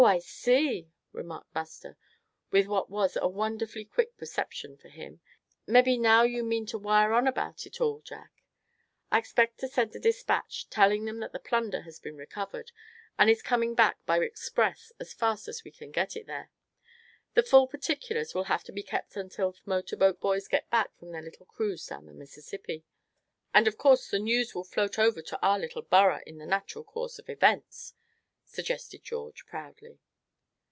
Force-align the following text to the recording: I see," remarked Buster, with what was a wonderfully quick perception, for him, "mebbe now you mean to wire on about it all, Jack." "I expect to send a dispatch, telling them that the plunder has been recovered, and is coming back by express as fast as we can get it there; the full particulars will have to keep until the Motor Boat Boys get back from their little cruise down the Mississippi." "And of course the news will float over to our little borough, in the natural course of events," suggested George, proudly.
I 0.01 0.17
see," 0.17 0.89
remarked 1.11 1.53
Buster, 1.53 1.95
with 2.49 2.65
what 2.65 2.89
was 2.89 3.15
a 3.15 3.27
wonderfully 3.27 3.85
quick 3.85 4.17
perception, 4.17 4.75
for 4.75 4.89
him, 4.89 5.21
"mebbe 5.67 5.95
now 5.99 6.23
you 6.23 6.43
mean 6.43 6.65
to 6.65 6.79
wire 6.79 7.13
on 7.13 7.27
about 7.27 7.67
it 7.67 7.79
all, 7.79 7.99
Jack." 7.99 8.31
"I 9.11 9.19
expect 9.19 9.59
to 9.59 9.67
send 9.67 9.95
a 9.95 9.99
dispatch, 9.99 10.67
telling 10.71 11.05
them 11.05 11.19
that 11.19 11.33
the 11.33 11.39
plunder 11.39 11.81
has 11.83 11.99
been 11.99 12.17
recovered, 12.17 12.71
and 13.19 13.29
is 13.29 13.43
coming 13.43 13.75
back 13.75 14.03
by 14.07 14.17
express 14.23 14.91
as 14.99 15.13
fast 15.13 15.47
as 15.47 15.63
we 15.63 15.69
can 15.69 15.91
get 15.91 16.15
it 16.15 16.25
there; 16.25 16.49
the 17.35 17.43
full 17.43 17.67
particulars 17.67 18.33
will 18.33 18.45
have 18.45 18.63
to 18.63 18.73
keep 18.73 18.91
until 19.13 19.51
the 19.51 19.59
Motor 19.67 19.97
Boat 19.97 20.19
Boys 20.19 20.47
get 20.47 20.67
back 20.71 20.97
from 20.97 21.11
their 21.11 21.21
little 21.21 21.45
cruise 21.45 21.85
down 21.85 22.07
the 22.07 22.11
Mississippi." 22.13 22.83
"And 23.53 23.67
of 23.67 23.77
course 23.77 24.09
the 24.09 24.17
news 24.17 24.55
will 24.55 24.63
float 24.63 24.97
over 24.97 25.21
to 25.21 25.39
our 25.45 25.59
little 25.59 25.83
borough, 25.83 26.23
in 26.25 26.39
the 26.39 26.47
natural 26.47 26.83
course 26.83 27.19
of 27.19 27.29
events," 27.29 27.93
suggested 28.43 29.01
George, 29.01 29.45
proudly. 29.45 29.97